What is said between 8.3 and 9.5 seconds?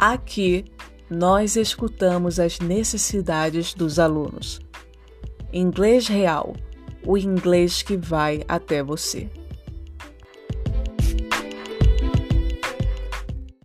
até você.